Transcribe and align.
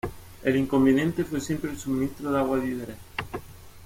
El 0.43 0.55
inconveniente 0.55 1.23
fue 1.23 1.39
siempre 1.39 1.69
el 1.69 1.77
suministro 1.77 2.31
de 2.31 2.39
agua 2.39 2.57
y 2.57 2.61
víveres. 2.61 2.97